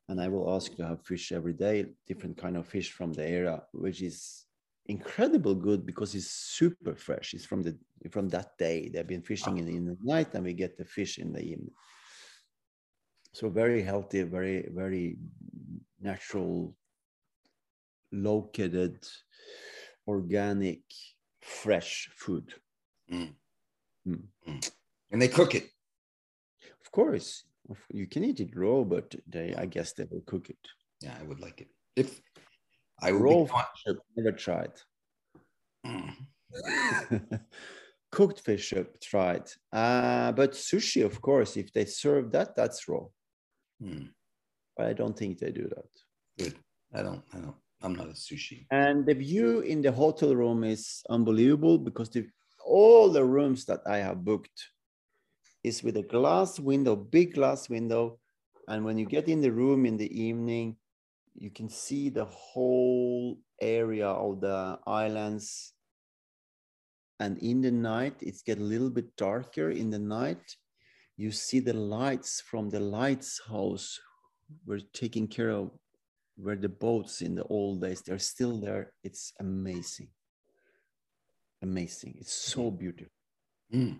And 0.09 0.19
I 0.19 0.27
will 0.27 0.53
ask 0.55 0.75
to 0.75 0.85
have 0.85 1.05
fish 1.05 1.31
every 1.31 1.53
day, 1.53 1.85
different 2.07 2.35
kind 2.35 2.57
of 2.57 2.67
fish 2.67 2.91
from 2.91 3.13
the 3.13 3.23
area, 3.23 3.61
which 3.71 4.01
is 4.01 4.45
incredible 4.87 5.53
good 5.53 5.85
because 5.85 6.15
it's 6.15 6.31
super 6.31 6.95
fresh. 6.95 7.35
It's 7.35 7.45
from 7.45 7.61
the 7.61 7.77
from 8.09 8.27
that 8.29 8.57
day. 8.57 8.89
They've 8.89 9.05
been 9.05 9.21
fishing 9.21 9.59
in, 9.59 9.67
in 9.67 9.85
the 9.85 9.97
night, 10.01 10.33
and 10.33 10.43
we 10.43 10.53
get 10.53 10.77
the 10.77 10.83
fish 10.83 11.19
in 11.19 11.31
the 11.31 11.41
evening. 11.41 11.71
So 13.33 13.49
very 13.49 13.83
healthy, 13.83 14.23
very 14.23 14.67
very 14.73 15.17
natural, 16.01 16.75
located, 18.11 19.07
organic, 20.07 20.81
fresh 21.41 22.09
food. 22.15 22.51
Mm. 23.13 23.33
Mm. 24.07 24.23
Mm. 24.47 24.71
And 25.11 25.21
they 25.21 25.27
cook 25.27 25.53
it. 25.53 25.69
Of 26.81 26.91
course, 26.91 27.43
you 27.91 28.07
can 28.07 28.23
eat 28.23 28.39
it 28.39 28.55
raw, 28.55 28.83
but 28.83 29.15
they, 29.27 29.53
I 29.55 29.65
guess 29.65 29.93
they 29.93 30.05
will 30.09 30.23
cook 30.25 30.49
it. 30.49 30.57
Yeah, 31.01 31.13
I 31.19 31.23
would 31.23 31.39
like 31.39 31.61
it. 31.61 31.69
If 31.95 32.21
I 33.01 33.11
raw 33.11 33.45
fish, 33.45 33.83
I've 33.87 33.95
never 34.15 34.35
tried. 34.35 34.71
Mm. 35.85 36.13
Cooked 38.11 38.39
fish, 38.39 38.73
I've 38.73 38.99
tried. 38.99 39.49
Uh, 39.71 40.31
but 40.31 40.53
sushi, 40.53 41.05
of 41.05 41.21
course, 41.21 41.57
if 41.57 41.71
they 41.71 41.85
serve 41.85 42.31
that, 42.31 42.55
that's 42.55 42.87
raw. 42.87 43.05
Mm. 43.81 44.09
But 44.75 44.87
I 44.87 44.93
don't 44.93 45.17
think 45.17 45.39
they 45.39 45.51
do 45.51 45.69
that. 45.69 45.89
Good. 46.37 46.55
I 46.93 47.03
don't. 47.03 47.23
I 47.33 47.37
don't. 47.37 47.55
I'm 47.81 47.93
not 47.93 48.07
a 48.07 48.13
sushi. 48.13 48.65
And 48.71 49.05
the 49.05 49.13
view 49.13 49.61
in 49.61 49.81
the 49.81 49.91
hotel 49.91 50.35
room 50.35 50.63
is 50.63 51.03
unbelievable 51.09 51.77
because 51.77 52.09
the, 52.09 52.27
all 52.65 53.09
the 53.09 53.23
rooms 53.23 53.65
that 53.65 53.81
I 53.87 53.97
have 53.97 54.25
booked 54.25 54.69
is 55.63 55.83
with 55.83 55.97
a 55.97 56.03
glass 56.03 56.59
window, 56.59 56.95
big 56.95 57.33
glass 57.33 57.69
window. 57.69 58.19
And 58.67 58.85
when 58.85 58.97
you 58.97 59.05
get 59.05 59.27
in 59.27 59.41
the 59.41 59.51
room 59.51 59.85
in 59.85 59.97
the 59.97 60.11
evening, 60.21 60.77
you 61.35 61.49
can 61.49 61.69
see 61.69 62.09
the 62.09 62.25
whole 62.25 63.37
area 63.61 64.07
of 64.07 64.41
the 64.41 64.79
islands. 64.85 65.73
And 67.19 67.37
in 67.39 67.61
the 67.61 67.71
night, 67.71 68.15
it's 68.21 68.41
get 68.41 68.59
a 68.59 68.63
little 68.63 68.89
bit 68.89 69.15
darker 69.17 69.71
in 69.71 69.89
the 69.89 69.99
night. 69.99 70.55
You 71.17 71.31
see 71.31 71.59
the 71.59 71.73
lights 71.73 72.41
from 72.41 72.69
the 72.69 72.79
lights 72.79 73.41
house 73.49 73.99
were 74.65 74.79
taking 74.93 75.27
care 75.27 75.51
of 75.51 75.71
where 76.37 76.55
the 76.55 76.69
boats 76.69 77.21
in 77.21 77.35
the 77.35 77.43
old 77.43 77.81
days, 77.81 78.01
they're 78.01 78.19
still 78.19 78.57
there. 78.59 78.93
It's 79.03 79.33
amazing. 79.39 80.07
Amazing. 81.61 82.15
It's 82.19 82.33
so 82.33 82.71
beautiful. 82.71 83.11
Mm. 83.73 83.99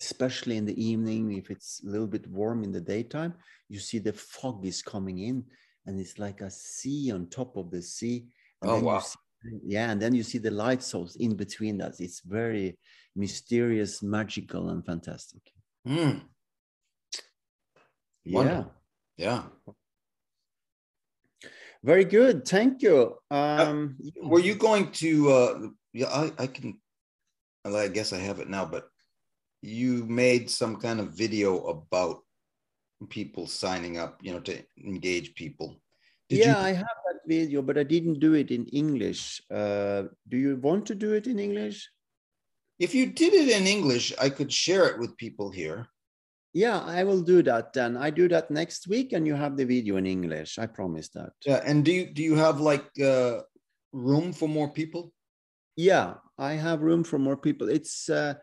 Especially 0.00 0.56
in 0.56 0.64
the 0.64 0.80
evening, 0.82 1.32
if 1.32 1.50
it's 1.50 1.82
a 1.84 1.88
little 1.88 2.06
bit 2.06 2.26
warm 2.28 2.62
in 2.62 2.70
the 2.72 2.80
daytime, 2.80 3.34
you 3.68 3.80
see 3.80 3.98
the 3.98 4.12
fog 4.12 4.64
is 4.64 4.80
coming 4.82 5.18
in 5.18 5.44
and 5.86 5.98
it's 5.98 6.18
like 6.18 6.40
a 6.40 6.50
sea 6.50 7.10
on 7.12 7.28
top 7.28 7.56
of 7.56 7.70
the 7.70 7.82
sea. 7.82 8.26
And 8.62 8.70
Oh, 8.70 8.80
wow. 8.80 9.00
see- 9.00 9.18
yeah, 9.64 9.90
and 9.90 10.00
then 10.00 10.14
you 10.14 10.22
see 10.22 10.38
the 10.38 10.50
light 10.50 10.82
source 10.82 11.16
in 11.16 11.34
between 11.36 11.78
that. 11.78 12.00
It's 12.00 12.20
very 12.20 12.78
mysterious, 13.16 14.02
magical, 14.02 14.70
and 14.70 14.84
fantastic. 14.84 15.42
Mm. 15.86 16.22
Yeah. 18.24 18.34
Wonderful. 18.36 18.72
Yeah. 19.16 19.42
Very 21.82 22.04
good. 22.04 22.46
Thank 22.46 22.82
you. 22.82 23.16
Um, 23.30 23.96
Were 24.22 24.40
you 24.40 24.54
going 24.54 24.90
to? 24.92 25.30
uh 25.30 25.58
Yeah, 25.92 26.08
I, 26.08 26.32
I 26.38 26.46
can. 26.46 26.80
well, 27.64 27.76
I 27.76 27.88
guess 27.88 28.12
I 28.12 28.18
have 28.18 28.40
it 28.40 28.48
now, 28.48 28.64
but 28.66 28.88
you 29.62 30.04
made 30.06 30.50
some 30.50 30.76
kind 30.76 31.00
of 31.00 31.12
video 31.12 31.64
about 31.66 32.22
people 33.08 33.46
signing 33.46 33.98
up. 33.98 34.18
You 34.22 34.34
know, 34.34 34.40
to 34.40 34.62
engage 34.84 35.34
people. 35.34 35.80
Did 36.28 36.40
yeah, 36.40 36.60
you? 36.60 36.66
I 36.66 36.72
have 36.72 36.98
that 37.06 37.20
video, 37.26 37.62
but 37.62 37.78
I 37.78 37.84
didn't 37.84 38.20
do 38.20 38.34
it 38.34 38.50
in 38.50 38.66
English. 38.66 39.40
Uh, 39.50 40.04
do 40.28 40.36
you 40.36 40.56
want 40.56 40.86
to 40.86 40.94
do 40.94 41.12
it 41.14 41.26
in 41.26 41.38
English? 41.38 41.88
If 42.78 42.94
you 42.94 43.06
did 43.06 43.34
it 43.34 43.48
in 43.48 43.66
English, 43.66 44.12
I 44.20 44.30
could 44.30 44.52
share 44.52 44.86
it 44.86 44.98
with 44.98 45.16
people 45.16 45.50
here. 45.50 45.88
Yeah, 46.54 46.78
I 46.80 47.04
will 47.04 47.22
do 47.22 47.42
that 47.42 47.72
then. 47.72 47.96
I 47.96 48.10
do 48.10 48.28
that 48.28 48.50
next 48.50 48.88
week, 48.88 49.12
and 49.12 49.26
you 49.26 49.34
have 49.34 49.56
the 49.56 49.64
video 49.64 49.96
in 49.96 50.06
English. 50.06 50.58
I 50.58 50.66
promise 50.66 51.08
that. 51.10 51.32
Yeah. 51.44 51.60
And 51.64 51.84
do 51.84 51.92
you 51.92 52.06
do 52.06 52.22
you 52.22 52.36
have 52.36 52.60
like 52.60 52.88
uh, 53.00 53.42
room 53.92 54.32
for 54.32 54.48
more 54.48 54.70
people? 54.70 55.12
Yeah, 55.76 56.14
I 56.38 56.52
have 56.54 56.82
room 56.82 57.04
for 57.04 57.18
more 57.18 57.36
people. 57.36 57.68
It's 57.68 58.08
uh, 58.08 58.34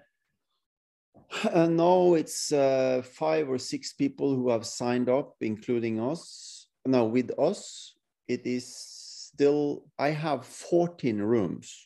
uh, 1.52 1.68
no, 1.68 2.16
it's 2.16 2.52
uh, 2.52 3.02
five 3.04 3.50
or 3.50 3.58
six 3.58 3.94
people 3.94 4.36
who 4.36 4.50
have 4.50 4.66
signed 4.66 5.10
up, 5.10 5.36
including 5.42 6.00
us. 6.00 6.68
No, 6.86 7.06
with 7.06 7.32
us, 7.40 7.96
it 8.28 8.46
is 8.46 8.66
still. 8.68 9.86
I 9.98 10.10
have 10.10 10.46
fourteen 10.46 11.20
rooms. 11.20 11.86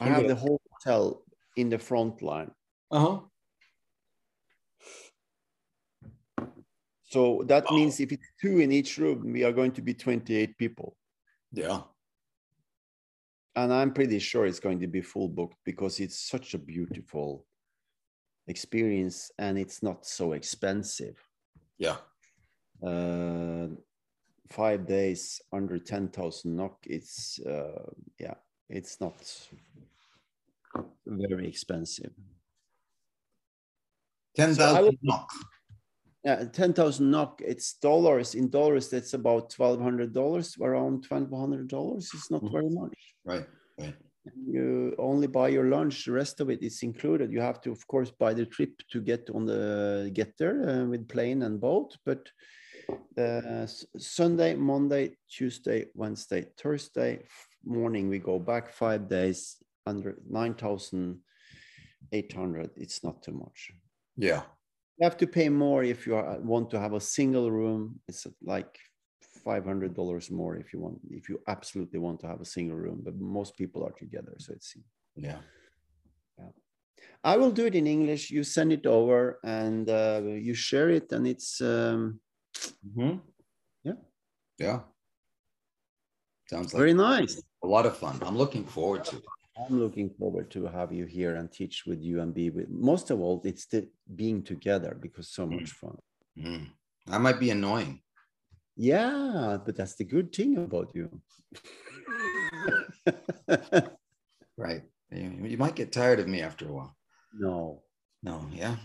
I 0.00 0.06
have 0.06 0.28
the 0.28 0.34
whole 0.36 0.60
hotel 0.70 1.22
in 1.56 1.68
the 1.68 1.78
front 1.78 2.22
line. 2.22 2.52
Uh 2.90 3.00
huh. 3.00 3.20
So 7.08 7.42
that 7.46 7.64
Wow. 7.70 7.76
means 7.76 8.00
if 8.00 8.12
it's 8.12 8.28
two 8.40 8.58
in 8.60 8.70
each 8.70 8.98
room, 8.98 9.32
we 9.32 9.42
are 9.42 9.52
going 9.52 9.72
to 9.72 9.82
be 9.82 9.94
28 9.94 10.58
people. 10.58 10.94
Yeah. 11.52 11.82
And 13.56 13.72
I'm 13.72 13.94
pretty 13.94 14.18
sure 14.18 14.46
it's 14.46 14.60
going 14.60 14.78
to 14.80 14.86
be 14.86 15.00
full 15.00 15.28
booked 15.28 15.56
because 15.64 16.00
it's 16.00 16.20
such 16.20 16.52
a 16.52 16.58
beautiful 16.58 17.46
experience 18.48 19.30
and 19.38 19.58
it's 19.58 19.82
not 19.82 20.04
so 20.06 20.32
expensive. 20.32 21.16
Yeah. 21.78 21.96
Uh, 22.82 23.68
five 24.50 24.86
days 24.86 25.40
under 25.52 25.78
10,000 25.78 26.56
NOK, 26.56 26.78
it's, 26.86 27.38
uh, 27.40 27.90
yeah, 28.18 28.34
it's 28.68 29.00
not 29.00 29.16
very 31.06 31.46
expensive. 31.46 32.12
Ten 34.34 34.54
So 34.54 34.62
I 34.62 34.66
thousand 34.66 34.84
would- 34.84 34.98
NOK. 35.02 35.30
Yeah, 36.24 36.44
10,000 36.44 37.10
NOK, 37.10 37.40
it's 37.44 37.74
dollars. 37.74 38.34
In 38.34 38.50
dollars, 38.50 38.88
that's 38.88 39.14
about 39.14 39.50
$1,200, 39.50 40.56
around 40.60 41.04
$1,200. 41.06 42.10
It's 42.14 42.30
not 42.30 42.42
Mhm. 42.42 42.52
very 42.52 42.68
much. 42.70 43.14
Right. 43.24 43.46
Right. 43.78 43.94
You 44.46 44.94
only 44.98 45.26
buy 45.26 45.48
your 45.48 45.64
lunch 45.64 46.04
the 46.04 46.12
rest 46.12 46.40
of 46.40 46.50
it 46.50 46.62
is 46.62 46.82
included. 46.82 47.32
You 47.32 47.40
have 47.40 47.60
to 47.62 47.72
of 47.72 47.86
course 47.86 48.10
buy 48.10 48.34
the 48.34 48.46
trip 48.46 48.82
to 48.90 49.00
get 49.00 49.30
on 49.34 49.46
the 49.46 50.10
get 50.12 50.36
there 50.38 50.68
uh, 50.68 50.84
with 50.86 51.08
plane 51.08 51.42
and 51.42 51.60
boat 51.60 51.96
but 52.04 52.28
uh, 53.18 53.66
sunday 53.98 54.54
monday 54.54 55.14
tuesday 55.28 55.84
wednesday 55.94 56.46
thursday 56.56 57.22
morning 57.64 58.08
we 58.08 58.18
go 58.18 58.38
back 58.38 58.72
five 58.72 59.08
days 59.08 59.56
under 59.86 60.16
9800 60.28 62.70
it's 62.76 63.04
not 63.04 63.22
too 63.22 63.32
much. 63.32 63.70
Yeah. 64.16 64.42
you 64.98 65.04
have 65.04 65.16
to 65.18 65.26
pay 65.26 65.48
more 65.48 65.84
if 65.84 66.06
you 66.06 66.16
are, 66.16 66.38
want 66.40 66.70
to 66.70 66.80
have 66.80 66.92
a 66.92 67.00
single 67.00 67.50
room. 67.50 68.00
It's 68.08 68.26
like 68.42 68.78
$500 69.48 70.30
more 70.30 70.54
if 70.62 70.68
you 70.72 70.78
want 70.84 70.98
if 71.20 71.24
you 71.30 71.36
absolutely 71.54 72.00
want 72.06 72.18
to 72.20 72.26
have 72.32 72.40
a 72.40 72.50
single 72.56 72.76
room 72.84 72.98
but 73.06 73.14
most 73.40 73.52
people 73.56 73.80
are 73.86 73.96
together 74.02 74.34
so 74.44 74.52
it's 74.58 74.70
Yeah. 75.28 75.40
yeah 76.38 76.52
I 77.32 77.36
will 77.40 77.50
do 77.60 77.66
it 77.66 77.74
in 77.74 77.86
English. 77.86 78.30
You 78.36 78.42
send 78.44 78.72
it 78.72 78.86
over 78.86 79.20
and 79.44 79.84
uh, 79.90 80.20
you 80.48 80.54
share 80.54 80.88
it, 80.98 81.06
and 81.12 81.26
it's 81.26 81.60
um, 81.60 82.20
hmm 82.94 83.16
Yeah. 83.88 83.98
Yeah. 84.58 84.80
Sounds 86.50 86.72
like 86.72 86.80
very 86.80 86.94
nice. 86.94 87.42
a 87.62 87.66
lot 87.66 87.86
of 87.86 87.94
fun. 87.96 88.18
I'm 88.22 88.36
looking 88.42 88.64
forward 88.64 89.04
to 89.10 89.16
it. 89.16 89.24
I'm 89.58 89.78
looking 89.84 90.10
forward 90.20 90.50
to 90.52 90.66
have 90.66 90.92
you 90.98 91.04
here 91.04 91.34
and 91.38 91.50
teach 91.50 91.84
with 91.86 92.00
you 92.08 92.20
and 92.22 92.32
be 92.32 92.50
with. 92.50 92.68
Most 92.70 93.10
of 93.10 93.20
all, 93.20 93.42
it's 93.44 93.66
the 93.66 93.88
being 94.14 94.42
together 94.42 94.96
because 95.04 95.28
so 95.38 95.44
much 95.46 95.70
fun. 95.82 95.98
Mhm. 96.36 96.64
I 97.14 97.18
might 97.18 97.40
be 97.40 97.50
annoying. 97.50 97.94
Yeah, 98.78 99.58
but 99.66 99.74
that's 99.76 99.96
the 99.96 100.04
good 100.04 100.32
thing 100.32 100.56
about 100.56 100.94
you. 100.94 101.10
Right. 104.58 104.82
You, 105.10 105.30
you 105.46 105.56
might 105.56 105.76
get 105.76 105.92
tired 105.92 106.18
of 106.20 106.26
me 106.28 106.42
after 106.42 106.66
a 106.68 106.72
while. 106.72 106.96
no, 107.32 107.82
No. 108.22 108.44
Yeah. 108.52 108.76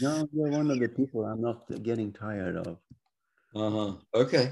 no, 0.00 0.28
you're 0.32 0.50
one 0.50 0.70
of 0.70 0.78
the 0.78 0.88
people 0.88 1.24
I'm 1.24 1.40
not 1.40 1.66
getting 1.82 2.12
tired 2.12 2.56
of. 2.56 2.76
Uh-huh. 3.54 3.94
Okay. 4.14 4.48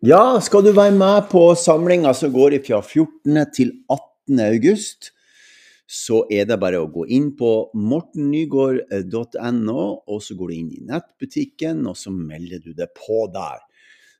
Ja, 0.00 0.40
skal 0.40 0.64
du 0.64 0.72
være 0.72 0.90
med 0.90 1.22
på 1.30 1.54
samlinga 1.54 2.14
som 2.14 2.32
går 2.32 2.58
fra 2.66 2.80
14. 2.82 3.52
til 3.54 3.72
18. 4.26 4.40
august, 4.40 5.12
så 5.86 6.26
er 6.32 6.46
det 6.48 6.60
bare 6.62 6.80
å 6.80 6.88
gå 6.92 7.06
inn 7.12 7.36
på 7.36 7.70
mortennygaard.no, 7.76 9.82
og 10.08 10.22
så 10.24 10.34
går 10.38 10.48
du 10.48 10.54
inn 10.56 10.72
i 10.72 10.84
nettbutikken, 10.88 11.86
og 11.90 11.96
så 11.98 12.10
melder 12.14 12.58
du 12.64 12.72
deg 12.76 12.88
på 12.96 13.26
der. 13.34 13.60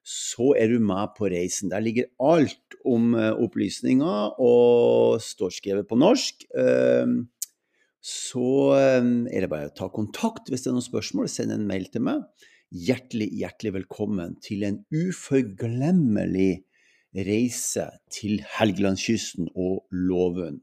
Så 0.02 0.56
er 0.58 0.68
du 0.72 0.78
med 0.82 1.08
på 1.16 1.30
reisen. 1.30 1.70
Der 1.70 1.80
ligger 1.84 2.06
alt 2.18 2.74
om 2.88 3.14
eh, 3.14 3.30
opplysninger, 3.30 4.34
og 4.42 5.22
står 5.22 5.50
skrevet 5.54 5.86
på 5.88 5.96
norsk. 6.02 6.42
Eh, 6.58 7.06
så 8.02 8.48
eh, 8.74 9.02
er 9.30 9.40
det 9.44 9.52
bare 9.52 9.70
å 9.70 9.78
ta 9.78 9.86
kontakt 9.94 10.50
hvis 10.50 10.62
det 10.64 10.70
er 10.72 10.76
noen 10.76 10.90
spørsmål. 10.90 11.26
Send 11.30 11.50
en 11.54 11.68
mail 11.68 11.86
til 11.94 12.02
meg. 12.08 12.18
Hjertelig, 12.72 13.28
hjertelig 13.36 13.72
velkommen 13.78 14.30
til 14.42 14.64
en 14.66 14.78
uforglemmelig 14.90 16.64
reise 17.12 17.90
til 18.10 18.42
Helgelandskysten 18.56 19.52
og 19.54 19.84
Låvund. 19.92 20.62